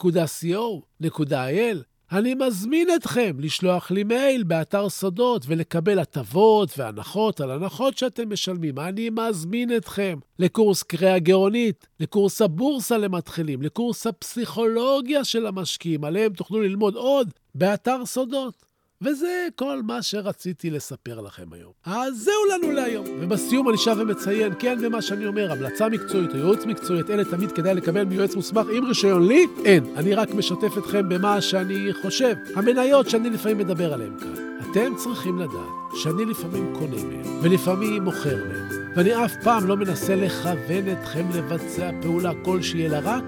אני 2.11 2.33
מזמין 2.33 2.87
אתכם 2.95 3.35
לשלוח 3.39 3.91
לי 3.91 4.03
מייל 4.03 4.43
באתר 4.43 4.89
סודות 4.89 5.43
ולקבל 5.47 5.99
הטבות 5.99 6.69
והנחות 6.77 7.41
על 7.41 7.51
הנחות 7.51 7.97
שאתם 7.97 8.33
משלמים. 8.33 8.79
אני 8.79 9.09
מזמין 9.09 9.75
אתכם 9.77 10.19
לקורס 10.39 10.83
קריאה 10.83 11.19
גאונית, 11.19 11.87
לקורס 11.99 12.41
הבורסה 12.41 12.97
למתחילים, 12.97 13.61
לקורס 13.61 14.07
הפסיכולוגיה 14.07 15.23
של 15.23 15.47
המשקיעים, 15.47 16.03
עליהם 16.03 16.33
תוכלו 16.33 16.61
ללמוד 16.61 16.95
עוד 16.95 17.29
באתר 17.55 18.05
סודות. 18.05 18.64
וזה 19.01 19.47
כל 19.55 19.81
מה 19.83 20.01
שרציתי 20.01 20.69
לספר 20.69 21.21
לכם 21.21 21.53
היום. 21.53 21.71
אז 21.85 22.17
זהו 22.17 22.33
לנו 22.53 22.71
להיום. 22.71 23.05
ובסיום 23.19 23.69
אני 23.69 23.77
שב 23.77 23.95
ומציין, 23.99 24.53
כן, 24.59 24.81
במה 24.81 25.01
שאני 25.01 25.25
אומר, 25.25 25.51
המלצה 25.51 25.89
מקצועית 25.89 26.31
או 26.31 26.37
ייעוץ 26.37 26.65
מקצועי, 26.65 26.99
את 26.99 27.09
אלה 27.09 27.25
תמיד 27.25 27.51
כדאי 27.51 27.73
לקבל 27.73 28.03
מיועץ 28.03 28.35
מוסמך 28.35 28.67
עם 28.73 28.85
רישיון 28.85 29.27
לי? 29.27 29.47
אין. 29.65 29.83
אני 29.97 30.15
רק 30.15 30.33
משתף 30.33 30.77
אתכם 30.77 31.09
במה 31.09 31.41
שאני 31.41 31.93
חושב. 32.01 32.35
המניות 32.55 33.09
שאני 33.09 33.29
לפעמים 33.29 33.57
מדבר 33.57 33.93
עליהן 33.93 34.19
כאן. 34.19 34.45
אתם 34.71 34.95
צריכים 34.95 35.39
לדעת 35.39 35.95
שאני 35.95 36.25
לפעמים 36.25 36.73
קונה 36.79 37.03
מהם, 37.03 37.39
ולפעמים 37.41 38.03
מוכר 38.03 38.35
מהם, 38.35 38.69
ואני 38.95 39.25
אף 39.25 39.33
פעם 39.43 39.67
לא 39.67 39.77
מנסה 39.77 40.15
לכוון 40.15 40.91
אתכם 40.91 41.25
לבצע 41.33 41.91
פעולה 42.01 42.31
כלשהי, 42.45 42.85
אלא 42.85 42.97
רק, 43.03 43.23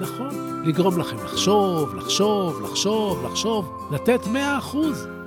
נכון, 0.00 0.45
לגרום 0.66 0.98
לכם 0.98 1.16
לחשוב, 1.24 1.94
לחשוב, 1.94 2.62
לחשוב, 2.62 3.24
לחשוב, 3.24 3.88
לתת 3.90 4.20
100%. 4.24 4.76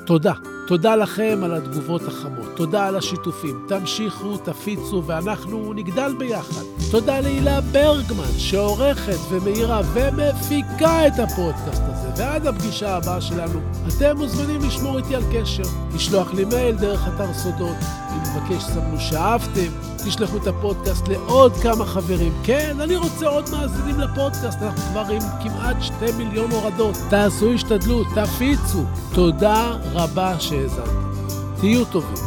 תודה. 0.05 0.33
תודה 0.67 0.95
לכם 0.95 1.39
על 1.43 1.53
התגובות 1.53 2.01
החמות, 2.07 2.47
תודה 2.55 2.87
על 2.87 2.95
השיתופים. 2.95 3.65
תמשיכו, 3.67 4.37
תפיצו, 4.37 5.03
ואנחנו 5.05 5.73
נגדל 5.73 6.15
ביחד. 6.17 6.61
תודה 6.91 7.19
להילה 7.19 7.61
ברגמן, 7.61 8.37
שעורכת 8.37 9.17
ומאירה 9.29 9.81
ומפיקה 9.93 11.07
את 11.07 11.19
הפודקאסט 11.19 11.83
הזה. 11.85 12.09
ועד 12.17 12.47
הפגישה 12.47 12.95
הבאה 12.95 13.21
שלנו, 13.21 13.59
אתם 13.87 14.17
מוזמנים 14.17 14.61
לשמור 14.61 14.97
איתי 14.97 15.15
על 15.15 15.23
קשר, 15.33 15.63
לשלוח 15.95 16.33
לי 16.33 16.45
מייל 16.45 16.75
דרך 16.75 17.07
אתר 17.07 17.33
סודות. 17.33 17.77
אני 18.09 18.19
מבקש 18.19 18.63
שתסמנו 18.63 18.99
שאהבתם, 18.99 19.71
תשלחו 20.05 20.37
את 20.37 20.47
הפודקאסט 20.47 21.07
לעוד 21.07 21.53
כמה 21.53 21.85
חברים. 21.85 22.33
כן, 22.43 22.77
אני 22.81 22.95
רוצה 22.95 23.27
עוד 23.27 23.49
מאזינים 23.51 23.99
לפודקאסט, 23.99 24.61
אנחנו 24.61 24.81
כבר 24.91 25.05
עם 25.09 25.21
כמעט 25.43 25.75
שתי 25.81 26.11
מיליון 26.17 26.51
הורדות. 26.51 26.95
תעשו 27.09 27.53
השתדלות, 27.53 28.07
תפיצו. 28.15 28.83
תודה 29.13 29.71
רבה 29.91 30.39
שהאזנתם. 30.39 31.09
תהיו 31.59 31.85
טובים. 31.85 32.25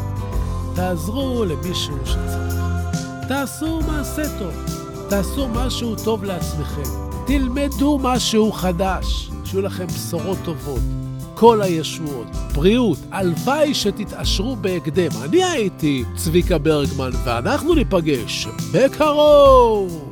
תעזרו 0.74 1.44
למישהו 1.44 1.96
שצריך. 2.04 2.52
תעשו 3.28 3.80
מעשה 3.80 4.38
טוב. 4.38 4.52
תעשו 5.08 5.48
משהו 5.48 5.96
טוב 6.04 6.24
לעצמכם. 6.24 6.90
תלמדו 7.26 7.98
משהו 8.02 8.52
חדש. 8.52 9.30
שיהיו 9.44 9.62
לכם 9.62 9.86
בשורות 9.86 10.38
טובות. 10.44 11.01
כל 11.42 11.62
הישועות, 11.62 12.26
בריאות, 12.54 12.98
הלוואי 13.10 13.74
שתתעשרו 13.74 14.56
בהקדם. 14.56 15.10
אני 15.22 15.44
הייתי 15.44 16.04
צביקה 16.16 16.58
ברגמן, 16.58 17.10
ואנחנו 17.24 17.74
ניפגש 17.74 18.46
בקרוב! 18.72 20.11